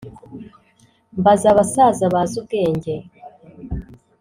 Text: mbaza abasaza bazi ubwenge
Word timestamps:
mbaza 1.19 1.45
abasaza 1.53 2.05
bazi 2.13 2.35
ubwenge 2.41 2.93